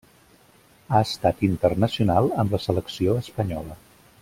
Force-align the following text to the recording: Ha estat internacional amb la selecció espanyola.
Ha 0.95 1.01
estat 1.07 1.43
internacional 1.49 2.31
amb 2.45 2.57
la 2.57 2.61
selecció 2.65 3.17
espanyola. 3.21 3.79